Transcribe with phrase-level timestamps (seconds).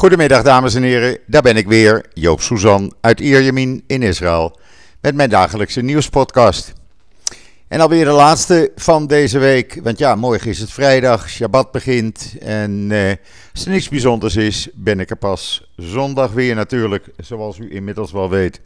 [0.00, 4.58] Goedemiddag dames en heren, daar ben ik weer, Joop Suzan uit Ierjemien in Israël,
[5.00, 6.72] met mijn dagelijkse nieuwspodcast.
[7.68, 12.34] En alweer de laatste van deze week, want ja, morgen is het vrijdag, Shabbat begint
[12.38, 13.12] en eh,
[13.52, 18.12] als er niks bijzonders is, ben ik er pas zondag weer natuurlijk, zoals u inmiddels
[18.12, 18.60] wel weet.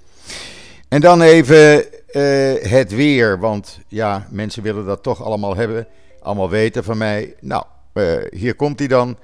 [0.89, 5.87] En dan even eh, het weer, want ja, mensen willen dat toch allemaal hebben,
[6.23, 7.35] allemaal weten van mij.
[7.41, 7.65] Nou,
[7.95, 9.17] uh, hier komt hij dan.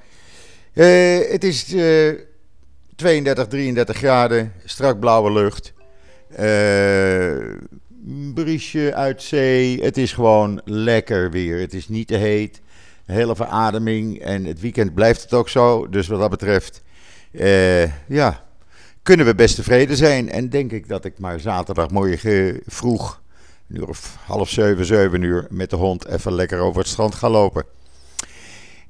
[0.74, 1.64] Uh, het is
[2.96, 5.72] 32, 33 graden, strak blauwe lucht.
[8.34, 9.82] briesje uit zee.
[9.82, 11.60] Het is gewoon lekker weer.
[11.60, 12.60] Het is niet te heet.
[13.04, 14.20] Hele verademing.
[14.20, 15.88] En het weekend blijft het ook zo.
[15.88, 16.82] Dus wat dat betreft,
[18.06, 18.44] ja,
[19.02, 20.30] kunnen we best tevreden zijn.
[20.30, 23.20] En denk ik dat ik maar zaterdagmorgen vroeg,
[23.68, 27.14] een uur of half zeven, zeven uur, met de hond even lekker over het strand
[27.14, 27.64] ga lopen.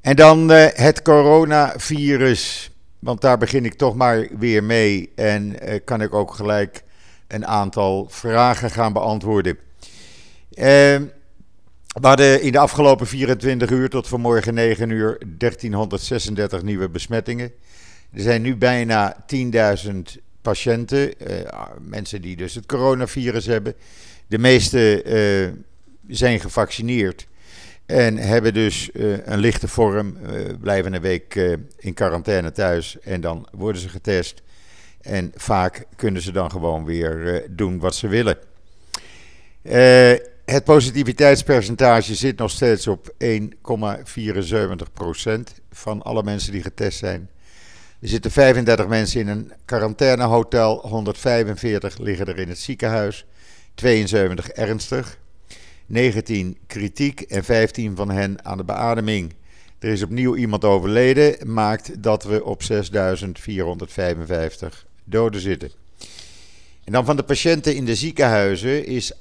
[0.00, 2.70] En dan uh, het coronavirus.
[2.98, 5.12] Want daar begin ik toch maar weer mee.
[5.14, 6.82] En uh, kan ik ook gelijk
[7.26, 9.58] een aantal vragen gaan beantwoorden.
[10.50, 10.64] Uh,
[12.00, 17.52] we hadden in de afgelopen 24 uur tot vanmorgen 9 uur 1336 nieuwe besmettingen.
[18.12, 19.24] Er zijn nu bijna
[19.86, 19.92] 10.000
[20.42, 21.14] patiënten,
[21.80, 23.74] mensen die dus het coronavirus hebben.
[24.26, 25.04] De meeste
[26.08, 27.26] zijn gevaccineerd.
[27.90, 32.98] En hebben dus uh, een lichte vorm, uh, blijven een week uh, in quarantaine thuis
[33.00, 34.42] en dan worden ze getest.
[35.00, 38.38] En vaak kunnen ze dan gewoon weer doen wat ze willen.
[40.44, 43.28] het positiviteitspercentage zit nog steeds op 1,74%
[45.70, 47.30] van alle mensen die getest zijn.
[48.00, 53.26] Er zitten 35 mensen in een quarantainehotel, 145 liggen er in het ziekenhuis,
[53.74, 55.18] 72 ernstig.
[55.90, 59.34] 19 kritiek en 15 van hen aan de beademing.
[59.78, 62.68] Er is opnieuw iemand overleden, maakt dat we op 6.455
[65.04, 65.70] doden zitten.
[66.84, 69.16] En dan van de patiënten in de ziekenhuizen is 58%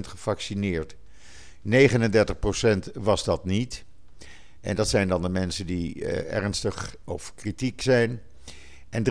[0.00, 0.94] gevaccineerd.
[1.70, 1.78] 39%
[2.94, 3.84] was dat niet.
[4.60, 8.20] En dat zijn dan de mensen die uh, ernstig of kritiek zijn.
[8.90, 9.04] En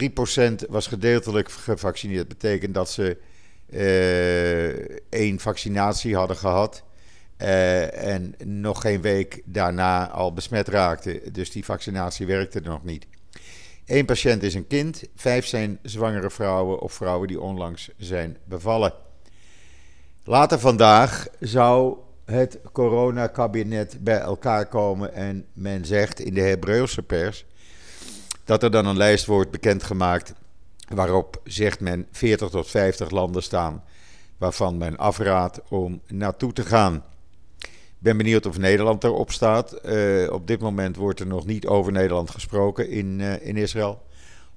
[0.63, 2.29] 3% was gedeeltelijk gevaccineerd.
[2.29, 3.17] Dat betekent dat ze
[5.09, 6.83] één vaccinatie hadden gehad.
[7.37, 11.33] Uh, en nog geen week daarna al besmet raakten.
[11.33, 13.05] Dus die vaccinatie werkte nog niet.
[13.85, 18.93] Eén patiënt is een kind, vijf zijn zwangere vrouwen of vrouwen die onlangs zijn bevallen.
[20.23, 27.45] Later vandaag zou het coronakabinet bij elkaar komen en men zegt in de Hebreeuwse pers
[28.43, 30.33] dat er dan een lijst wordt bekendgemaakt
[30.87, 33.83] waarop zegt men 40 tot 50 landen staan
[34.37, 37.03] waarvan men afraadt om naartoe te gaan.
[37.59, 39.79] Ik ben benieuwd of Nederland erop staat.
[39.85, 44.01] Uh, op dit moment wordt er nog niet over Nederland gesproken in, uh, in Israël.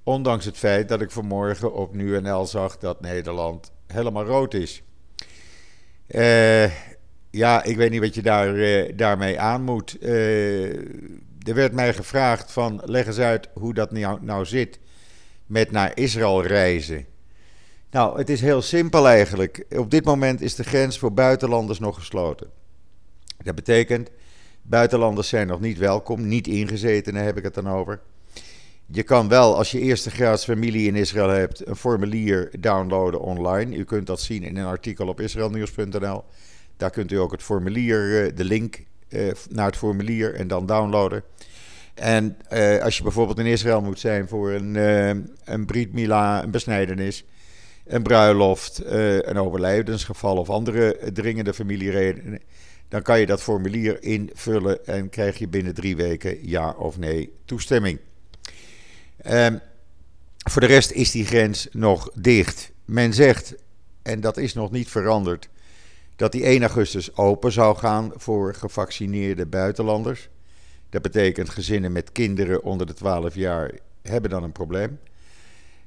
[0.03, 4.83] Ondanks het feit dat ik vanmorgen op NuNL zag dat Nederland helemaal rood is.
[6.09, 6.71] Uh,
[7.31, 9.97] ja, ik weet niet wat je daar, daarmee aan moet.
[10.03, 14.79] er werd mij gevraagd van leg eens uit hoe dat nou, nou zit
[15.47, 17.07] met naar Israël reizen.
[17.91, 19.65] Nou, het is heel simpel eigenlijk.
[19.77, 22.51] Op dit moment is de grens voor buitenlanders nog gesloten.
[23.43, 24.11] Dat betekent,
[24.63, 28.01] buitenlanders zijn nog niet welkom, niet ingezetenen heb ik het dan over.
[28.87, 33.77] Je kan wel, als je eerste graads familie in Israël hebt, een formulier downloaden online.
[33.77, 36.25] U kunt dat zien in een artikel op israelnieuws.nl.
[36.77, 40.67] Daar kunt u ook het formulier, eh, de link eh, naar het formulier en dan
[40.67, 41.23] downloaden.
[41.97, 45.09] En uh, als je bijvoorbeeld in Israël moet zijn voor een, uh,
[45.45, 47.25] een Brit Mila, een besnijdenis,
[47.87, 52.41] een bruiloft, uh, een overlijdensgeval of andere dringende familieredenen,
[52.89, 57.33] dan kan je dat formulier invullen en krijg je binnen drie weken ja of nee
[57.45, 57.99] toestemming.
[59.31, 59.61] Um,
[60.51, 62.73] voor de rest is die grens nog dicht.
[62.85, 63.55] Men zegt,
[64.03, 65.49] en dat is nog niet veranderd,
[66.17, 70.29] dat die 1 augustus open zou gaan voor gevaccineerde buitenlanders.
[70.91, 73.71] Dat betekent gezinnen met kinderen onder de 12 jaar
[74.03, 74.99] hebben dan een probleem.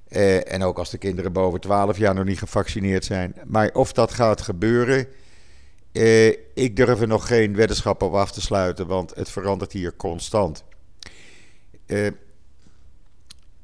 [0.09, 3.35] Uh, en ook als de kinderen boven 12 jaar nog niet gevaccineerd zijn.
[3.45, 5.07] Maar of dat gaat gebeuren,
[5.91, 9.95] uh, ik durf er nog geen weddenschap op af te sluiten, want het verandert hier
[9.95, 10.63] constant.
[11.87, 12.07] Uh,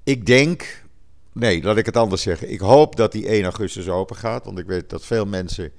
[0.04, 0.84] ik denk,
[1.32, 2.52] nee, laat ik het anders zeggen.
[2.52, 5.72] Ik hoop dat die 1 augustus open gaat, want ik weet dat veel mensen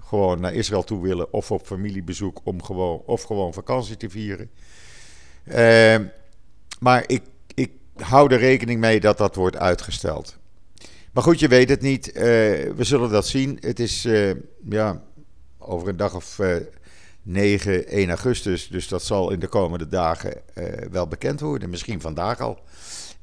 [0.00, 4.50] gewoon naar Israël toe willen of op familiebezoek om gewoon, of gewoon vakantie te vieren.
[5.48, 5.96] Uh,
[6.80, 7.22] maar ik,
[7.54, 10.36] ik hou er rekening mee dat dat wordt uitgesteld.
[11.12, 12.08] Maar goed, je weet het niet.
[12.08, 13.56] Uh, we zullen dat zien.
[13.60, 14.34] Het is uh,
[14.68, 15.02] ja,
[15.58, 16.40] over een dag of
[17.22, 18.68] 9, 1 augustus.
[18.68, 20.42] Dus dat zal in de komende dagen
[20.90, 21.70] wel bekend worden.
[21.70, 22.58] Misschien vandaag al.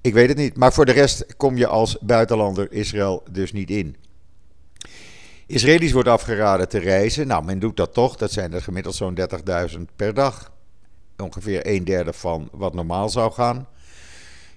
[0.01, 0.57] Ik weet het niet.
[0.57, 3.95] Maar voor de rest kom je als buitenlander Israël dus niet in.
[5.45, 7.27] Israëli's wordt afgeraden te reizen.
[7.27, 8.15] Nou, men doet dat toch.
[8.15, 10.51] Dat zijn er gemiddeld zo'n 30.000 per dag.
[11.17, 13.67] Ongeveer een derde van wat normaal zou gaan.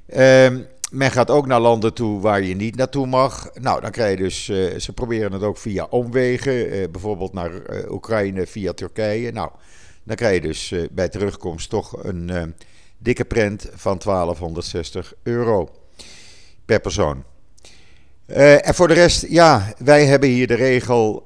[0.06, 3.50] Ehm, men gaat ook naar landen toe waar je niet naartoe mag.
[3.54, 4.48] Nou, dan krijg je dus.
[4.48, 6.74] Uh, ze proberen het ook via omwegen.
[6.74, 9.32] Uh, bijvoorbeeld naar uh, Oekraïne via Turkije.
[9.32, 9.50] Nou,
[10.02, 12.54] dan krijg je dus bij terugkomst toch een
[12.98, 15.70] dikke prent van 1260 euro
[16.64, 17.24] per persoon.
[18.26, 21.22] En voor de rest, ja, wij hebben hier de regel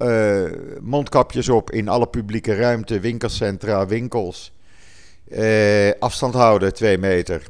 [0.81, 4.53] mondkapjes op in alle publieke ruimte, winkelcentra, winkels.
[5.31, 7.43] Uh, afstand houden, twee meter.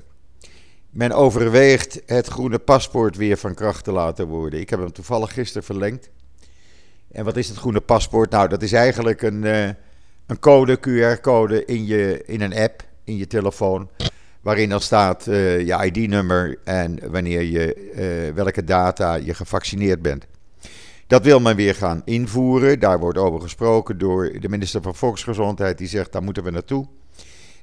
[0.90, 4.60] Men overweegt het groene paspoort weer van kracht te laten worden.
[4.60, 6.10] Ik heb hem toevallig gisteren verlengd.
[7.12, 8.30] En wat is het groene paspoort?
[8.30, 9.42] Nou, dat is eigenlijk een,
[10.26, 13.90] een code, QR-code in, je, in een app, in je telefoon
[14.40, 20.26] waarin dan staat uh, je ID-nummer en wanneer je, welke data je gevaccineerd bent.
[21.10, 22.80] Dat wil men weer gaan invoeren.
[22.80, 26.86] Daar wordt over gesproken door de minister van Volksgezondheid, die zegt daar moeten we naartoe.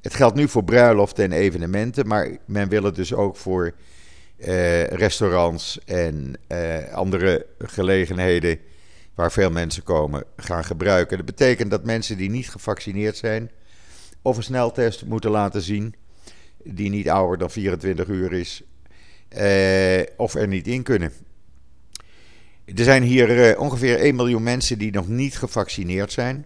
[0.01, 3.73] Het geldt nu voor bruiloften en evenementen, maar men wil het dus ook voor
[4.37, 6.35] uh, restaurants en
[6.91, 8.59] andere gelegenheden
[9.15, 11.17] waar veel mensen komen gaan gebruiken.
[11.17, 13.51] Dat betekent dat mensen die niet gevaccineerd zijn
[14.21, 15.95] of een sneltest moeten laten zien
[16.63, 18.63] die niet ouder dan 24 uur is,
[19.29, 21.11] eh, of er niet in kunnen.
[22.65, 26.45] Er zijn hier eh, ongeveer 1 miljoen mensen die nog niet gevaccineerd zijn.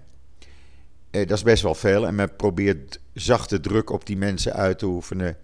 [1.11, 4.79] Eh, dat is best wel veel en men probeert zachte druk op die mensen uit
[4.79, 5.37] te oefenen,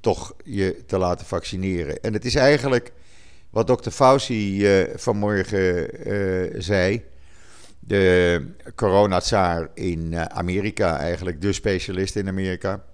[0.00, 2.02] toch je te laten vaccineren.
[2.02, 2.92] En het is eigenlijk
[3.50, 5.88] wat dokter Fauci vanmorgen
[6.62, 7.02] zei
[7.78, 12.84] de coronatsaar in Amerika, eigenlijk de specialist in Amerika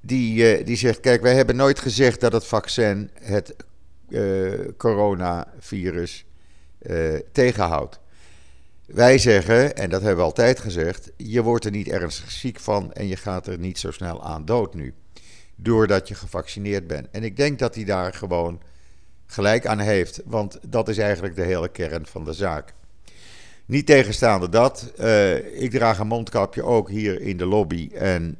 [0.00, 3.54] die, uh, die zegt: Kijk, wij hebben nooit gezegd dat het vaccin het
[4.08, 6.24] uh, coronavirus
[6.82, 7.99] uh, tegenhoudt.
[8.92, 12.92] Wij zeggen, en dat hebben we altijd gezegd: je wordt er niet ernstig ziek van
[12.92, 14.94] en je gaat er niet zo snel aan dood nu.
[15.56, 17.08] Doordat je gevaccineerd bent.
[17.10, 18.60] En ik denk dat hij daar gewoon
[19.26, 22.72] gelijk aan heeft, want dat is eigenlijk de hele kern van de zaak.
[23.66, 24.92] Niet tegenstaande dat,
[25.54, 28.36] ik draag een mondkapje ook hier in de lobby en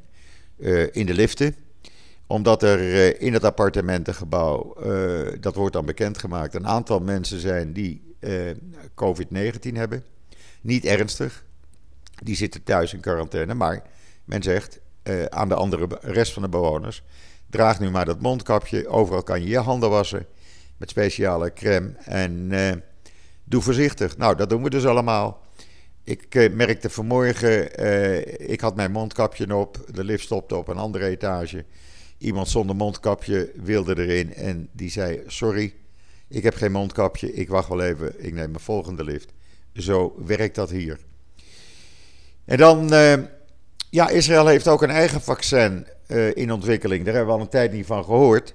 [0.57, 1.55] uh, in de liften
[2.27, 4.75] omdat er uh, in het appartementengebouw,
[5.39, 8.01] dat wordt dan bekendgemaakt, een aantal mensen zijn die
[8.95, 10.03] COVID-19 hebben.
[10.61, 11.45] Niet ernstig.
[12.23, 13.53] Die zitten thuis in quarantaine.
[13.53, 13.83] Maar
[14.25, 14.79] men zegt
[15.29, 17.03] aan de andere rest van de bewoners:
[17.49, 18.87] draag nu maar dat mondkapje.
[18.87, 20.25] Overal kan je je handen wassen
[20.77, 21.91] met speciale crème.
[21.97, 22.51] En
[23.43, 24.17] doe voorzichtig.
[24.17, 25.41] Nou, dat doen we dus allemaal.
[26.03, 27.79] Ik uh, merkte vanmorgen,
[28.49, 31.65] ik had mijn mondkapje op, de lift stopte op een andere etage.
[32.17, 35.73] Iemand zonder mondkapje wilde erin en die zei: Sorry,
[36.27, 39.33] ik heb geen mondkapje, ik wacht wel even, ik neem mijn volgende lift.
[39.73, 40.99] Zo werkt dat hier.
[42.45, 43.13] En dan, uh,
[43.89, 45.87] ja, Israël heeft ook een eigen vaccin
[46.33, 47.05] in ontwikkeling.
[47.05, 48.53] Daar hebben we al een tijd niet van gehoord.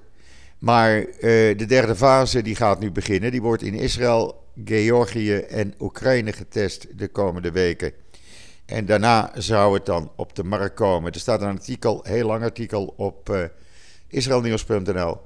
[0.59, 3.31] Maar de derde fase die gaat nu beginnen.
[3.31, 7.91] Die wordt in Israël Georgië en Oekraïne getest de komende weken.
[8.65, 11.11] En daarna zou het dan op de markt komen.
[11.11, 13.49] Er staat een artikel, heel lang artikel op
[14.07, 15.17] israelnieuws.nl.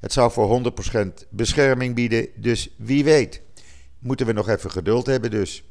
[0.00, 0.72] Het zou voor
[1.04, 3.42] 100% bescherming bieden, dus wie weet.
[4.00, 5.64] Moeten we nog even geduld hebben dus.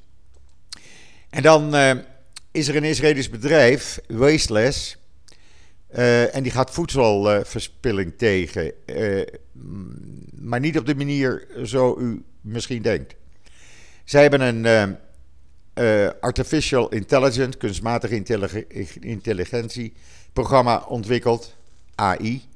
[1.30, 1.92] En dan uh,
[2.52, 4.98] is er een Israëlisch bedrijf, Wasteless.
[5.96, 8.74] Uh, en die gaat voedselverspilling tegen.
[10.32, 13.16] maar niet op de manier zo u misschien denkt.
[14.04, 14.98] Zij hebben een
[16.20, 18.24] artificial intelligence, kunstmatige
[19.00, 19.94] intelligentie,
[20.34, 21.56] programma ontwikkeld,
[21.96, 22.49] AI.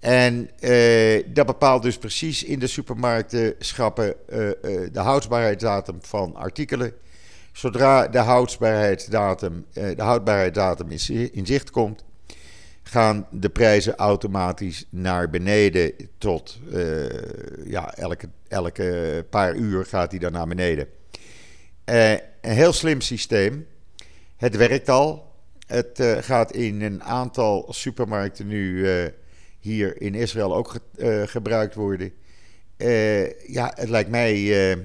[0.00, 4.14] En uh, dat bepaalt dus precies in de supermarkten schappen
[4.92, 6.92] de houdbaarheidsdatum van artikelen.
[7.52, 10.90] Zodra de houdbaarheidsdatum, de houdbaarheidsdatum
[11.32, 12.04] in zicht komt,
[12.82, 16.58] gaan de prijzen automatisch naar beneden tot
[17.64, 20.88] ja, elke, elke paar uur gaat die dan naar beneden.
[21.84, 23.66] Een heel slim systeem.
[24.36, 25.32] Het werkt al.
[25.66, 28.86] Het gaat in een aantal supermarkten nu
[29.60, 32.12] hier in Israël ook ge gebruikt worden.
[33.46, 34.76] ja, het lijkt mij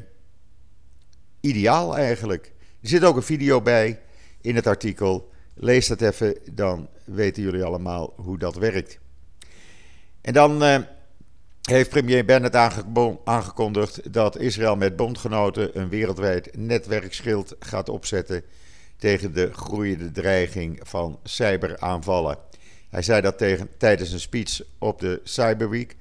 [1.40, 2.52] ideaal eigenlijk.
[2.82, 4.00] Er zit ook een video bij
[4.42, 5.32] in het artikel.
[5.54, 9.00] Lees dat even, dan weten jullie allemaal hoe dat werkt.
[10.22, 10.86] En dan
[11.62, 12.56] heeft premier Bennett
[13.24, 18.44] aangekondigd dat Israël met bondgenoten een wereldwijd netwerkschild gaat opzetten
[18.98, 22.38] tegen de groeiende dreiging van cyberaanvallen.
[22.96, 25.96] Hij zei dat tegen, tijdens een speech op de Cyber Week.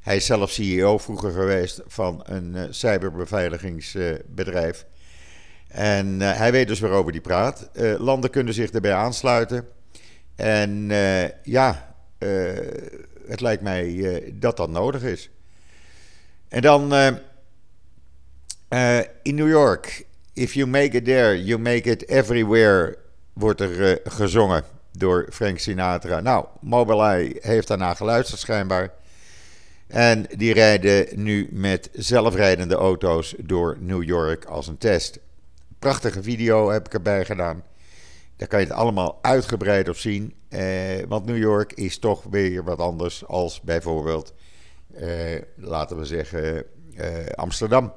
[0.00, 4.86] Hij is zelf CEO vroeger geweest van een cyberbeveiligingsbedrijf.
[5.68, 7.70] En hij weet dus waarover die praat.
[7.98, 9.68] landen kunnen zich erbij aansluiten.
[10.36, 10.88] En
[11.42, 11.94] ja,
[13.26, 15.30] het lijkt mij dat dat nodig is.
[16.48, 16.94] En dan
[19.22, 20.06] in New York.
[20.32, 22.98] If you make it there, you make it everywhere,
[23.32, 24.64] wordt er gezongen
[24.98, 26.20] door Frank Sinatra.
[26.20, 28.92] Nou, Mobileye heeft daarna geluisterd schijnbaar.
[29.86, 35.18] En die rijden nu met zelfrijdende auto's door New York als een test.
[35.78, 37.62] Prachtige video heb ik erbij gedaan.
[38.36, 40.34] Daar kan je het allemaal uitgebreid op zien.
[40.48, 40.62] Eh,
[41.08, 44.34] want New York is toch weer wat anders als bijvoorbeeld,
[44.94, 46.64] eh, laten we zeggen,
[46.96, 47.92] eh, Amsterdam.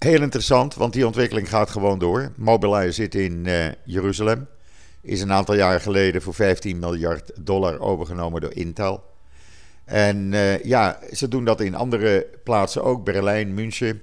[0.00, 2.32] Eh, Heel interessant, want die ontwikkeling gaat gewoon door.
[2.36, 4.48] Mobileye zit in uh, Jeruzalem.
[5.02, 9.04] Is een aantal jaar geleden voor 15 miljard dollar overgenomen door Intel.
[9.84, 13.04] En uh, ja, ze doen dat in andere plaatsen ook.
[13.04, 14.02] Berlijn, München,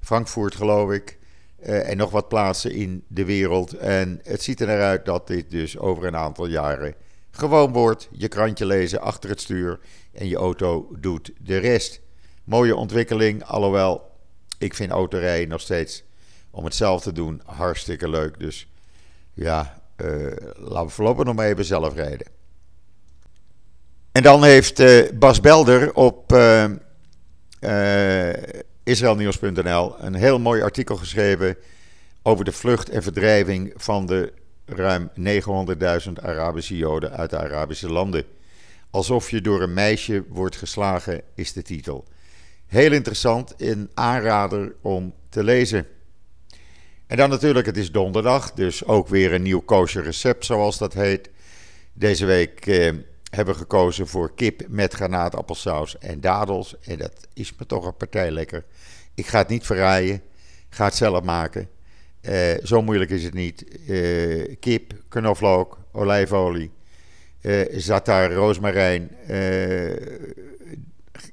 [0.00, 1.18] Frankfurt geloof ik.
[1.66, 3.72] Uh, en nog wat plaatsen in de wereld.
[3.72, 6.94] En het ziet er naar uit dat dit dus over een aantal jaren
[7.30, 8.08] gewoon wordt.
[8.12, 9.80] Je krantje lezen achter het stuur
[10.12, 12.00] en je auto doet de rest.
[12.44, 14.12] Mooie ontwikkeling, alhoewel
[14.64, 16.04] ik vind autorijden nog steeds
[16.50, 18.38] om het zelf te doen hartstikke leuk.
[18.38, 18.66] Dus
[19.34, 22.26] ja, uh, laten we voorlopig nog maar even zelf rijden.
[24.12, 26.70] En dan heeft uh, Bas Belder op uh,
[28.82, 31.56] israelnieuws.nl een heel mooi artikel geschreven
[32.22, 34.32] over de vlucht en verdrijving van de
[34.66, 38.24] ruim 900.000 Arabische Joden uit de Arabische landen.
[38.90, 42.04] Alsof je door een meisje wordt geslagen, is de titel.
[42.74, 45.86] Heel interessant, een aanrader om te lezen.
[47.06, 50.94] En dan natuurlijk, het is donderdag, dus ook weer een nieuw kosher recept, zoals dat
[50.94, 51.30] heet.
[51.92, 52.92] Deze week eh,
[53.30, 56.78] hebben we gekozen voor kip met granaatappelsaus en dadels.
[56.80, 58.64] En dat is me toch een partij lekker.
[59.14, 60.22] Ik ga het niet verraaien,
[60.68, 61.68] ga het zelf maken.
[62.20, 63.86] Eh, zo moeilijk is het niet.
[63.88, 66.70] Eh, kip, knoflook, olijfolie,
[67.40, 69.90] eh, zatar, roosmarijn, eh,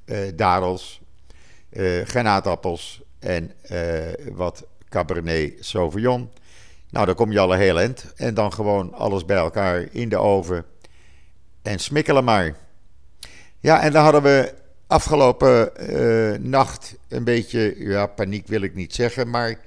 [0.05, 1.00] eh, dadels,
[1.71, 3.99] uh, granaatappels en uh,
[4.33, 6.29] wat Cabernet Sauvignon.
[6.89, 8.13] Nou, dan kom je al een heel eind.
[8.15, 10.65] En dan gewoon alles bij elkaar in de oven.
[11.61, 12.55] En smikkelen maar.
[13.59, 14.53] Ja, en dan hadden we
[14.87, 19.59] afgelopen uh, nacht een beetje, ja, paniek wil ik niet zeggen, maar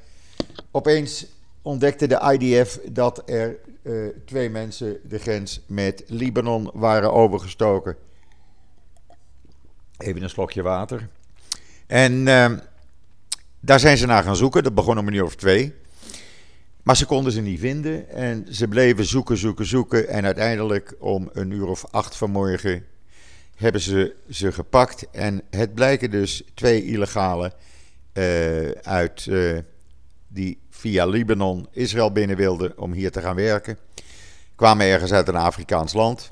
[0.70, 1.26] opeens
[1.62, 3.56] ontdekte de IDF dat er
[4.24, 7.96] twee mensen de grens met Libanon waren overgestoken.
[9.98, 11.08] Even een slokje water.
[11.94, 12.50] En uh,
[13.60, 14.62] daar zijn ze naar gaan zoeken.
[14.62, 15.74] Dat begon om een uur of twee.
[16.82, 18.08] Maar ze konden ze niet vinden.
[18.08, 20.08] En ze bleven zoeken, zoeken, zoeken.
[20.08, 22.86] En uiteindelijk om een uur of acht vanmorgen
[23.56, 25.10] hebben ze ze gepakt.
[25.10, 27.52] En het blijken dus twee illegale
[28.12, 29.58] uh, uit uh,
[30.28, 33.78] die via Libanon Israël binnen wilden om hier te gaan werken.
[34.54, 36.30] Kwamen ergens uit een Afrikaans land.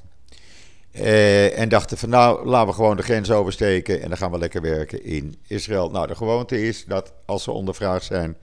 [0.95, 4.39] Uh, en dachten van nou, laten we gewoon de grens oversteken en dan gaan we
[4.39, 5.91] lekker werken in Israël.
[5.91, 8.37] Nou, de gewoonte is dat als ze ondervraagd zijn,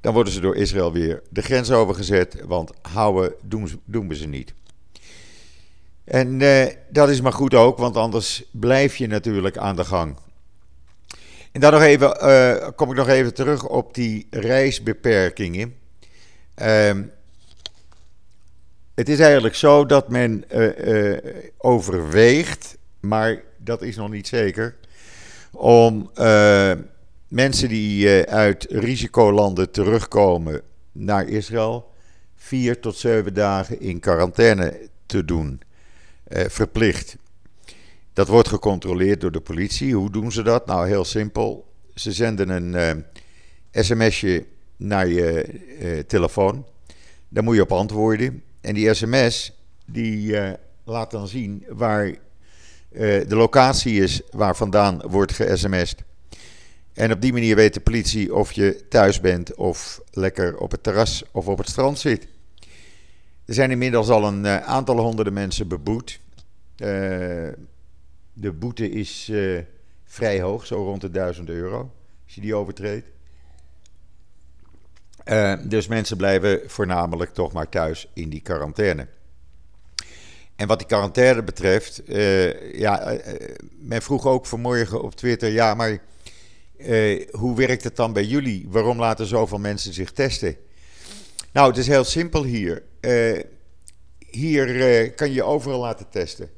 [0.00, 4.26] dan worden ze door Israël weer de grens overgezet, want houden doen, doen we ze
[4.26, 4.54] niet.
[6.04, 10.16] En uh, dat is maar goed ook, want anders blijf je natuurlijk aan de gang.
[11.52, 15.74] En dan nog even, uh, kom ik nog even terug op die reisbeperkingen.
[16.62, 16.90] Uh,
[18.96, 21.18] het is eigenlijk zo dat men uh, uh,
[21.58, 24.76] overweegt, maar dat is nog niet zeker,
[25.50, 26.72] om uh,
[27.28, 30.62] mensen die uit risicolanden terugkomen
[30.92, 31.90] naar Israël
[32.36, 35.60] vier tot zeven dagen in quarantaine te doen,
[36.28, 37.16] verplicht.
[38.12, 39.94] Dat wordt gecontroleerd door de politie.
[39.94, 40.66] Hoe doen ze dat?
[40.66, 41.72] Nou, heel simpel.
[41.94, 43.04] Ze zenden een
[43.70, 44.44] sms'je
[44.76, 46.66] naar je telefoon.
[47.28, 48.42] Daar moet je op antwoorden.
[48.66, 49.52] En die sms
[49.84, 50.50] die uh,
[50.84, 52.16] laat dan zien waar uh,
[53.28, 56.02] de locatie is waar vandaan wordt ge-sms'd.
[56.92, 60.82] En op die manier weet de politie of je thuis bent of lekker op het
[60.82, 62.28] terras of op het strand zit.
[63.44, 66.20] Er zijn inmiddels al een uh, aantal honderden mensen beboet.
[68.32, 69.32] de boete is
[70.04, 71.90] vrij hoog, zo rond de 1000 euro,
[72.24, 73.06] als je die overtreedt.
[75.26, 79.06] Uh, dus mensen blijven voornamelijk toch maar thuis in die quarantaine.
[80.56, 83.20] En wat die quarantaine betreft, uh, ja, uh,
[83.78, 85.98] men vroeg ook vanmorgen op Twitter, ja, maar
[87.30, 88.66] hoe werkt het dan bij jullie?
[88.68, 90.56] Waarom laten zoveel mensen zich testen?
[91.52, 92.82] Nou, het is heel simpel hier.
[94.18, 96.50] hier kan je overal laten testen.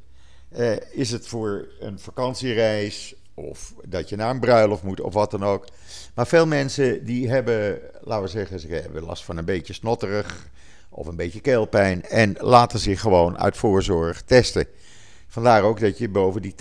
[0.91, 5.45] Is het voor een vakantiereis of dat je naar een bruiloft moet of wat dan
[5.45, 5.67] ook.
[6.15, 10.47] Maar veel mensen die hebben, laten we zeggen, ze hebben last van een beetje snotterig
[10.89, 14.67] of een beetje keelpijn en laten zich gewoon uit voorzorg testen.
[15.29, 16.55] Vandaar ook dat je boven die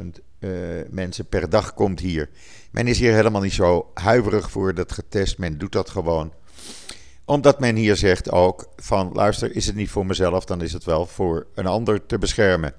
[0.00, 0.04] 80.000
[0.38, 0.50] uh,
[0.90, 2.28] mensen per dag komt hier.
[2.70, 5.38] Men is hier helemaal niet zo huiverig voor dat getest.
[5.38, 6.32] Men doet dat gewoon.
[7.24, 10.84] Omdat men hier zegt ook van luister, is het niet voor mezelf, dan is het
[10.84, 12.74] wel voor een ander te beschermen.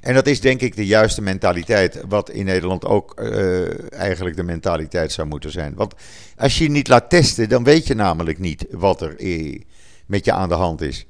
[0.00, 4.42] En dat is denk ik de juiste mentaliteit, wat in Nederland ook uh, eigenlijk de
[4.42, 5.74] mentaliteit zou moeten zijn.
[5.74, 5.94] Want
[6.36, 9.60] als je je niet laat testen, dan weet je namelijk niet wat er eh,
[10.06, 11.06] met je aan de hand is.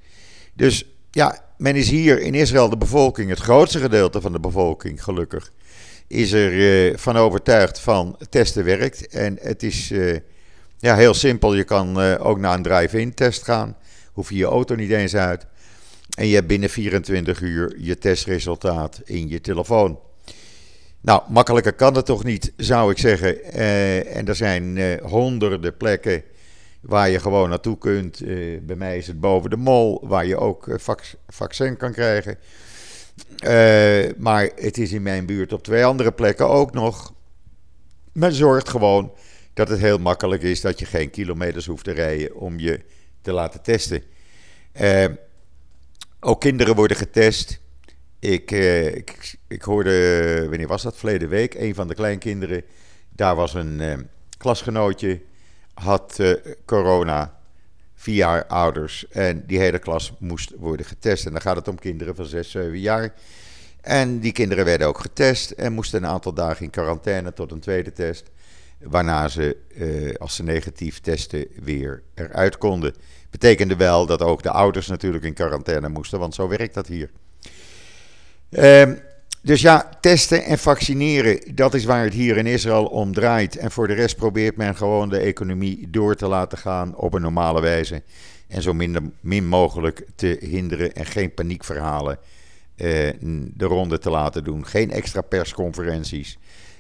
[0.55, 5.05] Dus ja, men is hier in Israël de bevolking, het grootste gedeelte van de bevolking
[5.05, 5.53] gelukkig,
[6.07, 9.09] is er uh, van overtuigd van testen werkt.
[9.09, 10.17] En het is uh,
[10.79, 13.77] ja, heel simpel, je kan ook naar een drive-in test gaan,
[14.13, 15.47] hoef je je auto niet eens uit.
[16.17, 19.99] En je hebt binnen 24 uur je testresultaat in je telefoon.
[21.01, 23.45] Nou, makkelijker kan het toch niet, zou ik zeggen.
[24.07, 26.23] en er zijn honderden plekken
[26.81, 28.21] waar je gewoon naartoe kunt.
[28.21, 32.39] Uh, bij mij is het boven de mol, waar je ook vac vaccin kan krijgen.
[34.19, 37.15] Maar het is in mijn buurt op twee andere plekken ook nog.
[38.13, 39.13] Men zorgt gewoon
[39.55, 42.81] dat het heel makkelijk is dat je geen kilometers hoeft te rijden om je
[43.23, 44.03] te laten testen.
[46.21, 47.61] Ook kinderen worden getest.
[48.19, 50.97] Ik, ik, ik, hoorde, wanneer was dat?
[50.97, 52.63] Verleden week, een van de kleinkinderen.
[53.09, 54.09] Daar was een
[54.39, 55.21] klasgenootje
[55.75, 56.21] had
[56.65, 57.39] corona,
[57.95, 59.09] vier ouders.
[59.09, 61.27] En die hele klas moest worden getest.
[61.27, 63.15] En dan gaat het om kinderen van 6, 7 jaar.
[63.81, 67.61] En die kinderen werden ook getest en moesten een aantal dagen in quarantaine tot een
[67.61, 68.31] tweede test.
[68.79, 69.57] Waarna ze,
[70.19, 72.95] als ze negatief testen, weer eruit konden.
[73.31, 77.11] Betekende wel dat ook de ouders natuurlijk in quarantaine moesten, want zo werkt dat hier.
[78.51, 78.93] Uh,
[79.43, 83.57] dus ja, testen en vaccineren, dat is waar het hier in Israël om draait.
[83.57, 87.23] En voor de rest probeert men gewoon de economie door te laten gaan op een
[87.23, 88.03] normale wijze.
[88.49, 88.73] En zo
[89.21, 92.19] min mogelijk te hinderen en geen paniekverhalen
[92.77, 93.11] eh,
[93.55, 94.67] de ronde te laten doen.
[94.67, 96.39] Geen extra persconferenties.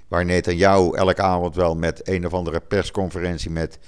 [0.09, 3.79] Waar Netanyahu elke avond wel met een of andere persconferentie met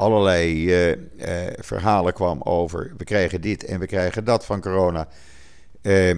[0.00, 2.92] allerlei eh, eh, verhalen kwam over.
[2.96, 5.08] We krijgen dit en we krijgen dat van corona.
[5.82, 6.14] Uh,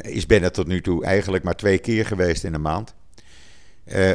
[0.00, 2.94] is Bennett tot nu toe eigenlijk maar twee keer geweest in een maand.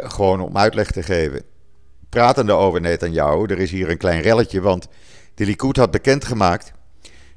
[0.02, 1.42] Gewoon om uitleg te geven.
[2.10, 4.88] Pratende over Netanyahu, er is hier een klein relletje, want
[5.34, 6.74] de Likud had bekendgemaakt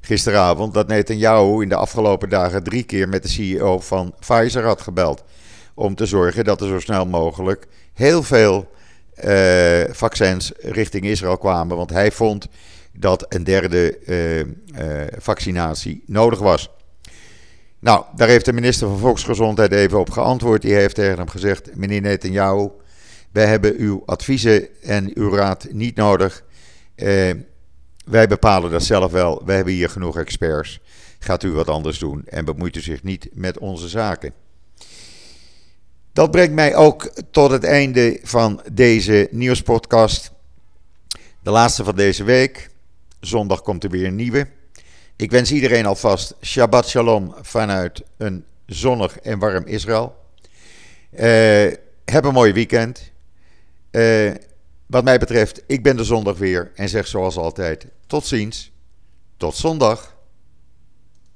[0.01, 4.81] gisteravond dat Netanyahu in de afgelopen dagen drie keer met de CEO van Pfizer had
[4.81, 5.25] gebeld.
[5.75, 8.71] Om te zorgen dat er zo snel mogelijk heel veel
[9.25, 11.77] uh, vaccins richting Israël kwamen.
[11.77, 12.49] Want hij vond
[12.93, 13.99] dat een derde
[15.19, 16.71] vaccinatie nodig was.
[17.81, 20.63] Nou, daar heeft de minister van Volksgezondheid even op geantwoord.
[20.63, 22.69] Die heeft tegen hem gezegd: Meneer Netanyahu,
[23.33, 26.45] wij hebben uw adviezen en uw raad niet nodig.
[26.95, 27.31] Eh,
[28.05, 29.43] wij bepalen dat zelf wel.
[29.45, 30.81] Wij hebben hier genoeg experts.
[31.19, 34.33] Gaat u wat anders doen en bemoeit u zich niet met onze zaken.
[36.21, 40.33] Dat brengt mij ook tot het einde van deze nieuwspodcast.
[41.43, 42.71] De laatste van deze week.
[43.21, 44.49] Zondag komt er weer een nieuwe.
[45.17, 50.17] Ik wens iedereen alvast Shabbat Shalom vanuit een zonnig en warm Israël.
[51.13, 51.21] Uh,
[52.05, 53.11] heb een mooi weekend.
[53.91, 54.35] Uh,
[54.87, 58.73] wat mij betreft, ik ben de zondag weer en zeg zoals altijd: tot ziens,
[59.37, 60.10] tot zondag.